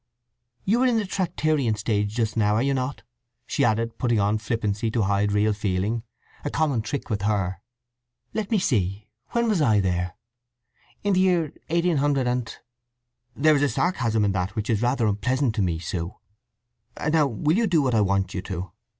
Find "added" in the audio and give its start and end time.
3.63-3.99